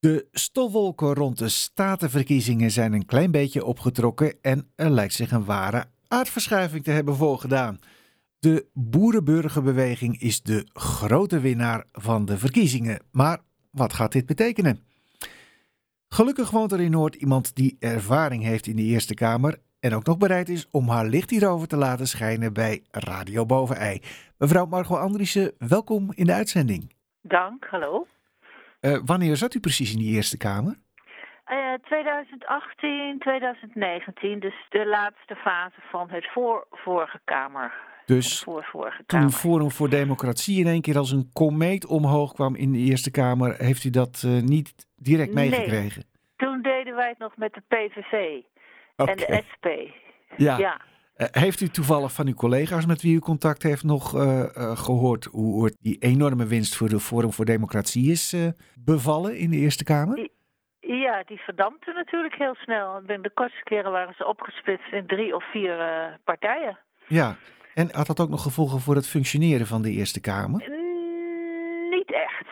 De 0.00 0.28
stofwolken 0.32 1.14
rond 1.14 1.38
de 1.38 1.48
statenverkiezingen 1.48 2.70
zijn 2.70 2.92
een 2.92 3.06
klein 3.06 3.30
beetje 3.30 3.64
opgetrokken 3.64 4.34
en 4.42 4.70
er 4.74 4.90
lijkt 4.90 5.14
zich 5.14 5.30
een 5.30 5.44
ware 5.44 5.84
aardverschuiving 6.08 6.84
te 6.84 6.90
hebben 6.90 7.14
voorgedaan. 7.16 7.78
De 8.38 8.66
boerenburgerbeweging 8.72 10.20
is 10.20 10.42
de 10.42 10.66
grote 10.72 11.40
winnaar 11.40 11.84
van 11.92 12.24
de 12.24 12.38
verkiezingen. 12.38 13.02
Maar 13.12 13.38
wat 13.70 13.92
gaat 13.92 14.12
dit 14.12 14.26
betekenen? 14.26 14.84
Gelukkig 16.08 16.50
woont 16.50 16.72
er 16.72 16.80
in 16.80 16.90
Noord 16.90 17.14
iemand 17.14 17.54
die 17.54 17.76
ervaring 17.78 18.42
heeft 18.42 18.66
in 18.66 18.76
de 18.76 18.82
Eerste 18.82 19.14
Kamer 19.14 19.58
en 19.80 19.94
ook 19.94 20.04
nog 20.04 20.18
bereid 20.18 20.48
is 20.48 20.68
om 20.70 20.88
haar 20.88 21.06
licht 21.06 21.30
hierover 21.30 21.68
te 21.68 21.76
laten 21.76 22.08
schijnen 22.08 22.52
bij 22.52 22.82
Radio 22.90 23.46
Bovenij. 23.46 24.02
Mevrouw 24.38 24.66
Margot 24.66 24.98
Andriessen, 24.98 25.52
welkom 25.58 26.12
in 26.14 26.26
de 26.26 26.32
uitzending. 26.32 26.92
Dank, 27.20 27.66
hallo. 27.70 28.06
Uh, 28.80 28.98
wanneer 29.04 29.36
zat 29.36 29.54
u 29.54 29.60
precies 29.60 29.92
in 29.92 29.98
die 29.98 30.14
Eerste 30.14 30.36
Kamer? 30.36 30.78
Uh, 31.50 31.74
2018, 31.82 33.18
2019, 33.18 34.40
dus 34.40 34.54
de 34.68 34.86
laatste 34.86 35.34
fase 35.34 35.80
van 35.90 36.10
het 36.10 36.28
voor 36.32 36.66
vorige 36.70 37.20
Kamer. 37.24 37.72
Dus 38.06 38.46
toen 39.06 39.30
Forum 39.30 39.70
voor 39.70 39.88
Democratie 39.88 40.60
in 40.60 40.66
één 40.66 40.80
keer 40.80 40.98
als 40.98 41.10
een 41.10 41.30
komeet 41.32 41.86
omhoog 41.86 42.32
kwam 42.32 42.54
in 42.56 42.72
de 42.72 42.78
Eerste 42.78 43.10
Kamer, 43.10 43.54
heeft 43.58 43.84
u 43.84 43.90
dat 43.90 44.22
uh, 44.26 44.42
niet 44.42 44.86
direct 44.96 45.34
meegekregen? 45.34 46.02
Nee, 46.06 46.36
toen 46.36 46.62
deden 46.62 46.94
wij 46.94 47.08
het 47.08 47.18
nog 47.18 47.36
met 47.36 47.54
de 47.54 47.62
PVV 47.68 48.42
okay. 48.96 49.14
en 49.14 49.16
de 49.16 49.42
SP. 49.48 49.66
Ja. 50.36 50.58
ja. 50.58 50.80
Uh, 51.20 51.26
heeft 51.30 51.60
u 51.60 51.68
toevallig 51.68 52.12
van 52.12 52.26
uw 52.26 52.34
collega's 52.34 52.86
met 52.86 53.02
wie 53.02 53.16
u 53.16 53.18
contact 53.18 53.62
heeft 53.62 53.84
nog 53.84 54.14
uh, 54.14 54.44
gehoord 54.76 55.24
hoe 55.24 55.76
die 55.80 55.98
enorme 55.98 56.46
winst 56.46 56.76
voor 56.76 56.88
de 56.88 57.00
Forum 57.00 57.32
voor 57.32 57.44
Democratie 57.44 58.10
is 58.10 58.52
bevallen 58.84 59.36
in 59.36 59.50
de 59.50 59.56
Eerste 59.56 59.84
Kamer? 59.84 60.28
Ja, 60.80 61.22
die 61.26 61.38
verdampte 61.38 61.92
natuurlijk 61.92 62.34
heel 62.34 62.54
snel. 62.54 63.02
De 63.06 63.30
kortste 63.34 63.62
keren 63.62 63.92
waren 63.92 64.14
ze 64.14 64.26
opgesplitst 64.26 64.92
in 64.92 65.06
drie 65.06 65.34
of 65.34 65.50
vier 65.50 65.76
partijen. 66.24 66.78
Ja, 67.06 67.36
en 67.74 67.88
had 67.94 68.06
dat 68.06 68.20
ook 68.20 68.28
nog 68.28 68.42
gevolgen 68.42 68.80
voor 68.80 68.94
het 68.94 69.08
functioneren 69.08 69.66
van 69.66 69.82
de 69.82 69.90
Eerste 69.90 70.20
Kamer? 70.20 70.68
Mm, 70.68 71.88
niet 71.90 72.12
echt. 72.12 72.48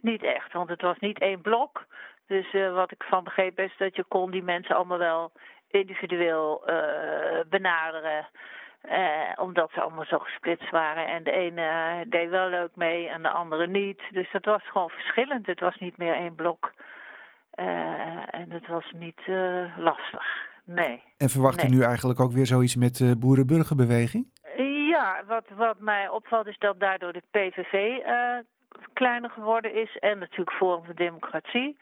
Niet 0.00 0.22
echt, 0.22 0.52
want 0.52 0.68
het 0.68 0.82
was 0.82 0.98
niet 0.98 1.18
één 1.18 1.40
blok. 1.40 1.86
Dus 2.26 2.52
uh, 2.52 2.74
wat 2.74 2.92
ik 2.92 3.02
van 3.02 3.24
begreep 3.24 3.58
is 3.58 3.74
dat 3.78 3.96
je 3.96 4.04
kon 4.08 4.30
die 4.30 4.42
mensen 4.42 4.76
allemaal 4.76 4.98
wel 4.98 5.32
individueel 5.70 6.62
uh, 6.66 7.40
benaderen. 7.48 8.28
Uh, 8.90 9.32
omdat 9.36 9.70
ze 9.74 9.80
allemaal 9.80 10.04
zo 10.04 10.18
gesplitst 10.18 10.70
waren. 10.70 11.06
En 11.06 11.22
de 11.22 11.32
ene 11.32 12.04
deed 12.08 12.28
wel 12.28 12.48
leuk 12.48 12.70
mee 12.74 13.08
en 13.08 13.22
de 13.22 13.28
andere 13.28 13.66
niet. 13.66 14.00
Dus 14.10 14.30
dat 14.32 14.44
was 14.44 14.62
gewoon 14.70 14.88
verschillend. 14.88 15.46
Het 15.46 15.60
was 15.60 15.76
niet 15.78 15.96
meer 15.96 16.14
één 16.14 16.34
blok. 16.34 16.72
en 18.30 18.50
het 18.50 18.66
was 18.66 18.92
niet 18.94 19.20
lastig. 19.76 20.48
Nee. 20.64 21.02
En 21.16 21.28
verwacht 21.28 21.62
nee. 21.62 21.72
u 21.72 21.74
nu 21.74 21.82
eigenlijk 21.82 22.20
ook 22.20 22.32
weer 22.32 22.46
zoiets 22.46 22.76
met 22.76 22.96
de 22.96 23.16
boerenburgerbeweging? 23.18 24.26
Ja, 24.88 25.22
wat, 25.26 25.44
wat 25.56 25.78
mij 25.78 26.08
opvalt 26.08 26.46
is 26.46 26.58
dat 26.58 26.80
daardoor 26.80 27.12
de 27.12 27.22
PVV 27.30 27.98
kleiner 28.92 29.30
geworden 29.30 29.74
is. 29.74 29.96
En 29.98 30.18
natuurlijk 30.18 30.56
Forum 30.56 30.84
voor 30.84 30.94
Democratie. 30.94 31.76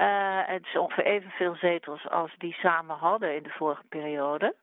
Uh, 0.00 0.40
het 0.46 0.66
is 0.66 0.76
ongeveer 0.76 1.04
evenveel 1.04 1.54
zetels 1.54 2.08
als 2.08 2.34
die 2.38 2.52
samen 2.52 2.96
hadden 2.96 3.34
in 3.34 3.42
de 3.42 3.50
vorige 3.50 3.84
periode. 3.88 4.54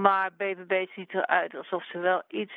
Maar 0.00 0.30
BBB 0.36 0.86
ziet 0.94 1.14
eruit 1.14 1.54
alsof 1.56 1.84
ze 1.84 1.98
wel 1.98 2.22
iets, 2.28 2.54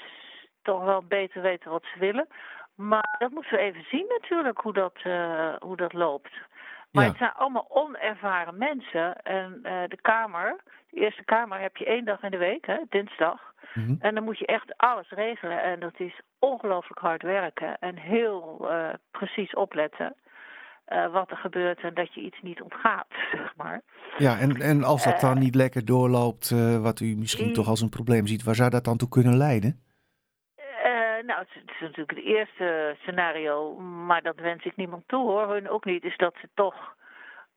toch 0.62 0.84
wel 0.84 1.04
beter 1.04 1.42
weten 1.42 1.72
wat 1.72 1.86
ze 1.94 2.00
willen. 2.00 2.28
Maar 2.76 3.16
dat 3.20 3.32
moeten 3.32 3.52
we 3.52 3.58
even 3.58 3.86
zien 3.90 4.06
natuurlijk, 4.10 4.60
hoe 4.60 4.74
dat, 4.74 5.00
uh, 5.04 5.54
hoe 5.60 5.76
dat 5.78 5.94
loopt. 5.94 6.32
Maar 6.92 7.04
ja. 7.04 7.10
het 7.10 7.18
zijn 7.18 7.34
allemaal 7.34 7.66
onervaren 7.70 8.58
mensen. 8.58 9.22
En 9.22 9.60
uh, 9.64 9.82
de 9.88 9.98
Kamer, 10.02 10.56
de 10.90 11.00
Eerste 11.00 11.24
Kamer 11.24 11.60
heb 11.60 11.78
je 11.78 11.86
één 11.86 12.06
dag 12.06 12.24
in 12.24 12.32
de 12.32 12.38
week, 12.38 12.66
hè, 12.66 12.78
dinsdag. 12.90 13.54
Mm 13.74 13.86
-hmm. 13.86 13.98
En 14.00 14.16
dan 14.16 14.24
moet 14.24 14.40
je 14.40 14.46
echt 14.46 14.78
alles 14.78 15.10
regelen. 15.10 15.62
En 15.62 15.80
dat 15.80 16.00
is 16.00 16.22
ongelooflijk 16.40 17.00
hard 17.00 17.22
werken. 17.22 17.78
En 17.80 17.98
heel 17.98 18.58
uh, 18.62 18.90
precies 19.12 19.54
opletten. 19.54 20.16
Uh, 20.90 21.12
wat 21.12 21.32
er 21.32 21.38
gebeurt 21.38 21.80
en 21.80 21.94
dat 21.94 22.14
je 22.14 22.22
iets 22.22 22.42
niet 22.42 22.62
ontgaat, 22.62 23.08
zeg 23.32 23.54
maar. 23.56 23.82
Ja, 24.18 24.40
en, 24.40 24.56
en 24.56 24.84
als 24.84 25.04
dat 25.04 25.20
dan 25.20 25.40
niet 25.40 25.56
lekker 25.56 25.86
doorloopt, 25.86 26.50
wat 26.82 27.00
u 27.00 27.16
misschien 27.16 27.54
toch 27.54 27.68
als 27.68 27.82
een 27.82 27.90
probleem 27.90 28.28
ziet, 28.28 28.44
waar 28.44 28.56
zou 28.56 28.70
dat 28.70 28.84
dan 28.84 28.98
toe 28.98 29.10
kunnen 29.10 29.38
leiden? 29.38 29.84
nou, 31.26 31.40
het 31.40 31.70
is 31.70 31.80
natuurlijk 31.80 32.12
het 32.18 32.26
eerste 32.26 32.96
scenario, 33.02 33.76
maar 33.80 34.22
dat 34.22 34.36
wens 34.36 34.66
ik 34.66 34.76
niemand 34.76 35.04
toe 35.08 35.30
hoor. 35.30 35.50
Hun 35.50 35.70
ook 35.70 35.86
niet, 35.86 36.04
is 36.04 36.18
dat 36.18 36.36
ze 36.42 36.50
toch 36.54 36.96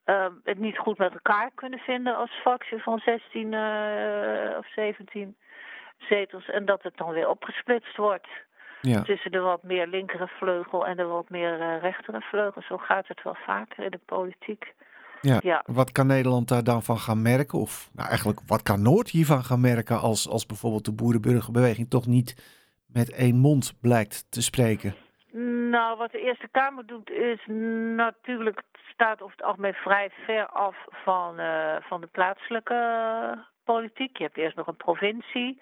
uh, 0.06 0.26
het 0.44 0.58
niet 0.58 0.78
goed 0.78 0.98
met 0.98 1.12
elkaar 1.12 1.50
kunnen 1.54 1.78
vinden 1.78 2.16
als 2.16 2.30
fractie 2.30 2.82
van 2.82 2.98
16 2.98 3.52
uh, 3.52 4.58
of 4.58 4.72
17 4.74 5.36
zetels. 5.98 6.48
En 6.48 6.64
dat 6.64 6.82
het 6.82 6.96
dan 6.96 7.12
weer 7.12 7.28
opgesplitst 7.28 7.96
wordt. 7.96 8.28
Ja. 8.82 9.02
Tussen 9.02 9.30
de 9.30 9.38
wat 9.38 9.62
meer 9.62 9.86
linkere 9.86 10.26
vleugel 10.26 10.86
en 10.86 10.96
de 10.96 11.04
wat 11.04 11.30
meer 11.30 11.60
uh, 11.60 11.80
rechtere 11.80 12.20
vleugel. 12.20 12.62
Zo 12.62 12.76
gaat 12.76 13.08
het 13.08 13.22
wel 13.22 13.36
vaker 13.46 13.84
in 13.84 13.90
de 13.90 14.00
politiek. 14.06 14.74
Ja. 15.20 15.38
ja. 15.42 15.62
Wat 15.66 15.92
kan 15.92 16.06
Nederland 16.06 16.48
daar 16.48 16.64
dan 16.64 16.82
van 16.82 16.98
gaan 16.98 17.22
merken? 17.22 17.58
Of 17.58 17.90
nou, 17.92 18.08
eigenlijk, 18.08 18.40
wat 18.46 18.62
kan 18.62 18.82
Noord 18.82 19.10
hiervan 19.10 19.44
gaan 19.44 19.60
merken 19.60 20.00
als, 20.00 20.28
als 20.28 20.46
bijvoorbeeld 20.46 20.84
de 20.84 20.92
boerenburgerbeweging 20.92 21.90
toch 21.90 22.06
niet 22.06 22.60
met 22.86 23.12
één 23.12 23.36
mond 23.36 23.74
blijkt 23.80 24.26
te 24.30 24.42
spreken? 24.42 24.94
Nou, 25.70 25.98
wat 25.98 26.12
de 26.12 26.20
Eerste 26.20 26.48
Kamer 26.50 26.86
doet 26.86 27.10
is 27.10 27.40
natuurlijk, 27.96 28.62
staat 28.92 29.22
over 29.22 29.36
het 29.36 29.46
algemeen 29.46 29.74
vrij 29.74 30.10
ver 30.26 30.46
af 30.46 30.76
van, 30.90 31.40
uh, 31.40 31.76
van 31.80 32.00
de 32.00 32.06
plaatselijke 32.06 33.44
politiek. 33.64 34.16
Je 34.16 34.24
hebt 34.24 34.36
eerst 34.36 34.56
nog 34.56 34.66
een 34.66 34.76
provincie 34.76 35.60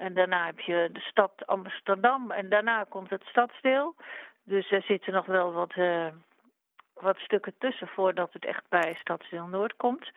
en 0.00 0.14
daarna 0.14 0.46
heb 0.46 0.60
je 0.60 0.88
de 0.92 1.00
stad 1.00 1.46
Amsterdam 1.46 2.30
en 2.30 2.48
daarna 2.48 2.84
komt 2.88 3.10
het 3.10 3.24
stadsdeel. 3.24 3.94
Dus 4.44 4.70
er 4.70 4.82
zitten 4.82 5.12
nog 5.12 5.26
wel 5.26 5.52
wat, 5.52 5.72
uh, 5.76 6.06
wat 6.94 7.16
stukken 7.18 7.54
tussen 7.58 7.88
voordat 7.88 8.32
het 8.32 8.44
echt 8.44 8.64
bij 8.68 8.96
Stadsdeel 9.00 9.46
Noord 9.46 9.76
komt. 9.76 10.10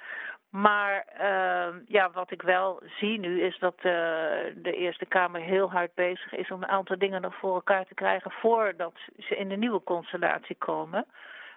Maar 0.49 1.05
uh, 1.21 1.75
ja, 1.85 2.11
wat 2.11 2.31
ik 2.31 2.41
wel 2.41 2.81
zie 2.99 3.19
nu 3.19 3.41
is 3.41 3.59
dat 3.59 3.75
uh, 3.77 3.83
de 4.55 4.75
Eerste 4.75 5.05
Kamer 5.05 5.41
heel 5.41 5.71
hard 5.71 5.93
bezig 5.93 6.33
is 6.33 6.51
om 6.51 6.63
een 6.63 6.69
aantal 6.69 6.97
dingen 6.97 7.21
nog 7.21 7.35
voor 7.35 7.53
elkaar 7.53 7.85
te 7.85 7.93
krijgen 7.93 8.31
voordat 8.31 8.93
ze 9.17 9.35
in 9.35 9.49
de 9.49 9.57
nieuwe 9.57 9.83
constellatie 9.83 10.55
komen. 10.55 11.05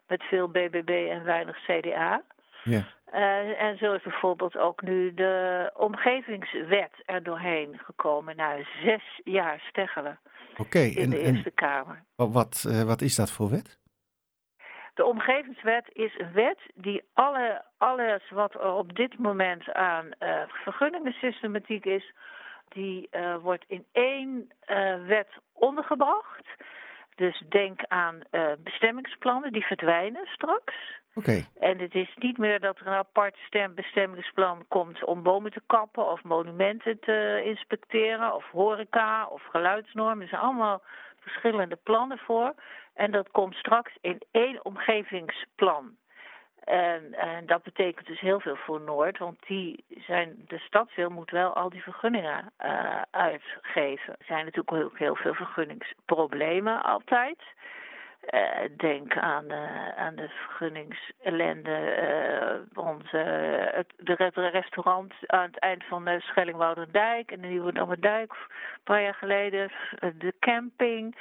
Met 0.07 0.23
veel 0.23 0.49
BBB 0.49 1.09
en 1.11 1.25
weinig 1.25 1.59
CDA. 1.67 2.23
Ja. 2.67 2.85
Uh, 3.15 3.63
en 3.63 3.79
zo 3.79 3.93
is 3.93 4.03
bijvoorbeeld 4.03 4.57
ook 4.57 4.83
nu 4.83 5.15
de 5.15 5.71
omgevingswet 5.77 6.91
er 7.05 7.23
doorheen 7.23 7.79
gekomen 7.85 8.37
na 8.37 8.57
zes 8.85 9.21
jaar 9.25 9.61
steggelen 9.69 10.19
okay, 10.57 10.89
in 10.89 11.03
en, 11.03 11.11
de 11.11 11.19
Eerste 11.19 11.49
en, 11.49 11.55
Kamer. 11.55 12.03
Wat, 12.17 12.63
wat 12.87 13.01
is 13.01 13.15
dat 13.15 13.31
voor 13.31 13.51
wet? 13.51 13.79
De 14.95 15.05
omgevingswet 15.05 15.91
is 15.93 16.19
een 16.19 16.33
wet 16.33 16.59
die 16.75 17.03
alle, 17.13 17.65
alles 17.77 18.31
wat 18.31 18.55
er 18.55 18.73
op 18.73 18.97
dit 18.97 19.19
moment 19.19 19.73
aan 19.73 20.07
uh, 20.21 20.43
vergunningssystematiek 20.47 21.85
is, 21.85 22.13
die 22.69 23.09
wordt 23.43 23.65
in 23.69 23.85
één 23.93 24.53
wet 25.07 25.29
ondergebracht. 25.53 26.47
Dus 27.15 27.43
denk 27.49 27.81
aan 27.89 28.23
bestemmingsplannen, 28.59 29.53
die 29.53 29.65
verdwijnen 29.67 30.27
straks. 30.27 30.75
En 31.61 31.79
het 31.79 31.95
is 31.95 32.15
niet 32.19 32.39
meer 32.39 32.61
dat 32.61 32.79
er 32.79 32.87
een 32.87 32.93
apart 32.93 33.37
bestemmingsplan 33.75 34.65
komt 34.69 35.05
om 35.05 35.23
bomen 35.23 35.53
te 35.53 35.63
kappen 35.67 36.11
of 36.11 36.23
monumenten 36.23 36.99
te 37.01 37.43
inspecteren 37.45 38.35
of 38.35 38.45
horeca 38.51 39.27
of 39.27 39.43
geluidsnormen. 39.43 40.23
Er 40.23 40.29
zijn 40.29 40.41
allemaal 40.41 40.83
verschillende 41.21 41.79
plannen 41.83 42.19
voor. 42.19 42.55
En 42.95 43.11
dat 43.11 43.31
komt 43.31 43.55
straks 43.55 43.97
in 44.01 44.19
één 44.31 44.65
omgevingsplan. 44.65 45.97
En, 46.65 47.15
en, 47.15 47.47
dat 47.47 47.63
betekent 47.63 48.07
dus 48.07 48.21
heel 48.21 48.41
veel 48.41 48.57
voor 48.57 48.81
Noord, 48.81 49.19
want 49.19 49.39
die 49.47 49.85
zijn, 49.89 50.45
de 50.47 50.59
stadsdeel 50.59 51.11
moet 51.11 51.31
wel 51.31 51.55
al 51.55 51.71
die 51.71 51.83
vergunningen 51.83 52.53
uh, 52.65 53.03
uitgeven. 53.11 54.15
Er 54.19 54.25
zijn 54.27 54.45
natuurlijk 54.45 54.85
ook 54.85 54.99
heel 54.99 55.17
veel 55.17 55.35
vergunningsproblemen 55.35 56.83
altijd. 56.83 57.39
Uh, 58.31 58.51
denk 58.77 59.17
aan, 59.17 59.45
uh, 59.45 59.97
aan 59.97 60.15
de 60.15 60.29
vergunningsellende 60.29 62.65
rond 62.73 63.11
het, 63.11 63.93
de 63.97 64.49
restaurant 64.53 65.13
aan 65.27 65.47
het 65.47 65.59
eind 65.59 65.85
van 65.85 66.05
de 66.05 66.21
Schellingwouderdijk 66.21 67.31
en 67.31 67.41
de 67.41 67.47
Nieuwe 67.47 67.97
Dijk 68.01 68.33
een 68.33 68.81
paar 68.85 69.03
jaar 69.03 69.15
geleden, 69.15 69.71
de 70.19 70.35
camping. 70.41 71.17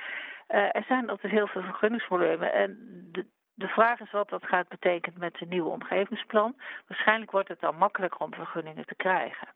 Er 0.47 0.83
zijn 0.87 1.09
altijd 1.09 1.33
heel 1.33 1.47
veel 1.47 1.61
vergunningsproblemen. 1.61 2.53
En 2.53 2.77
de, 3.11 3.25
de 3.53 3.67
vraag 3.67 3.99
is 3.99 4.11
wat 4.11 4.29
dat 4.29 4.45
gaat 4.45 4.67
betekenen 4.67 5.19
met 5.19 5.39
het 5.39 5.49
nieuwe 5.49 5.69
omgevingsplan. 5.69 6.55
Waarschijnlijk 6.87 7.31
wordt 7.31 7.49
het 7.49 7.59
dan 7.59 7.77
makkelijker 7.77 8.19
om 8.19 8.33
vergunningen 8.33 8.85
te 8.85 8.95
krijgen. 8.95 9.47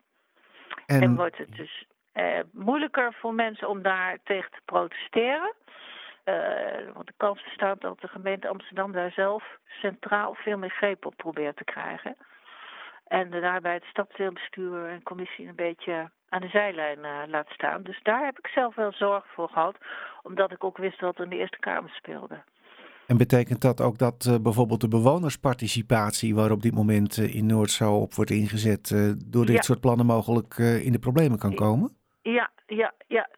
En, 0.85 1.01
en 1.01 1.15
wordt 1.15 1.37
het 1.37 1.55
dus 1.55 1.85
uh, 2.13 2.39
moeilijker 2.51 3.13
voor 3.13 3.33
mensen 3.33 3.69
om 3.69 3.81
daar 3.81 4.17
tegen 4.23 4.51
te 4.51 4.61
protesteren. 4.65 5.53
Want 6.93 7.07
de 7.07 7.13
kans 7.17 7.43
bestaat 7.43 7.81
dat 7.81 7.99
de 7.99 8.07
gemeente 8.07 8.47
Amsterdam 8.47 8.91
daar 8.91 9.11
zelf 9.11 9.43
centraal 9.67 10.33
veel 10.33 10.57
meer 10.57 10.69
greep 10.69 11.05
op 11.05 11.15
probeert 11.15 11.57
te 11.57 11.63
krijgen. 11.63 12.15
En 13.07 13.29
daarbij 13.29 13.73
het 13.73 13.83
stadsdeelbestuur 13.83 14.85
en 14.85 15.03
commissie 15.03 15.47
een 15.47 15.55
beetje 15.55 16.09
aan 16.29 16.41
de 16.41 16.47
zijlijn 16.47 16.99
uh, 16.99 17.11
laat 17.27 17.49
staan. 17.49 17.83
Dus 17.83 17.99
daar 18.03 18.25
heb 18.25 18.37
ik 18.37 18.47
zelf 18.47 18.75
wel 18.75 18.91
zorg 18.91 19.25
voor 19.33 19.49
gehad, 19.49 19.77
omdat 20.23 20.51
ik 20.51 20.63
ook 20.63 20.77
wist 20.77 20.99
wat 20.99 21.17
er 21.17 21.23
in 21.23 21.29
de 21.29 21.37
Eerste 21.37 21.59
Kamer 21.59 21.89
speelde. 21.89 22.43
En 23.07 23.17
betekent 23.17 23.61
dat 23.61 23.81
ook 23.81 23.97
dat 23.97 24.25
uh, 24.29 24.35
bijvoorbeeld 24.41 24.81
de 24.81 24.87
bewonersparticipatie, 24.87 26.35
waar 26.35 26.51
op 26.51 26.61
dit 26.61 26.73
moment 26.73 27.17
uh, 27.17 27.35
in 27.35 27.45
Noord 27.45 27.71
zo 27.71 27.95
op 27.95 28.13
wordt 28.13 28.31
ingezet, 28.31 29.15
door 29.25 29.45
dit 29.45 29.65
soort 29.65 29.79
plannen 29.79 30.05
mogelijk 30.05 30.57
in 30.57 30.91
de 30.91 30.99
problemen 30.99 31.39
kan 31.39 31.55
komen? 31.55 31.98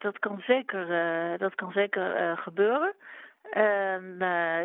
Dat 0.02 0.18
kan 0.18 0.42
zeker, 0.46 0.86
dat 1.38 1.54
kan 1.54 1.72
zeker 1.72 2.36
gebeuren. 2.38 2.94
En 3.50 4.16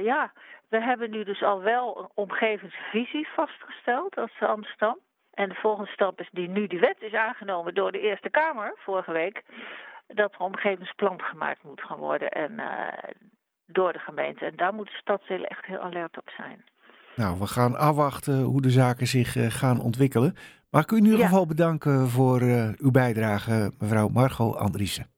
ja, 0.03 0.31
we 0.69 0.81
hebben 0.81 1.09
nu 1.09 1.23
dus 1.23 1.43
al 1.43 1.61
wel 1.61 1.99
een 1.99 2.09
omgevingsvisie 2.13 3.27
vastgesteld 3.35 4.17
als 4.17 4.31
Amsterdam. 4.39 4.97
En 5.33 5.49
de 5.49 5.55
volgende 5.55 5.91
stap 5.91 6.19
is 6.19 6.29
die 6.31 6.49
nu 6.49 6.67
die 6.67 6.79
wet 6.79 7.01
is 7.01 7.13
aangenomen 7.13 7.73
door 7.73 7.91
de 7.91 7.99
Eerste 7.99 8.29
Kamer 8.29 8.73
vorige 8.75 9.11
week. 9.11 9.43
Dat 10.07 10.33
er 10.33 10.39
omgevingsplan 10.39 11.21
gemaakt 11.21 11.63
moet 11.63 11.81
gaan 11.81 11.99
worden 11.99 12.31
en 12.31 12.61
door 13.67 13.93
de 13.93 13.99
gemeente. 13.99 14.45
En 14.45 14.55
daar 14.55 14.73
moeten 14.73 14.95
stadsdelen 14.95 15.49
echt 15.49 15.65
heel 15.65 15.79
alert 15.79 16.17
op 16.17 16.29
zijn. 16.37 16.63
Nou, 17.15 17.39
we 17.39 17.47
gaan 17.47 17.75
afwachten 17.75 18.41
hoe 18.41 18.61
de 18.61 18.69
zaken 18.69 19.07
zich 19.07 19.35
uh, 19.35 19.45
gaan 19.49 19.81
ontwikkelen. 19.81 20.35
Maar 20.69 20.81
ik 20.81 20.91
u 20.91 20.97
in 20.97 21.03
ieder 21.03 21.19
ja. 21.19 21.25
geval 21.25 21.45
bedanken 21.45 22.07
voor 22.07 22.41
uh, 22.41 22.69
uw 22.77 22.91
bijdrage, 22.91 23.71
mevrouw 23.79 24.07
Margot 24.07 24.55
Andriessen. 24.55 25.16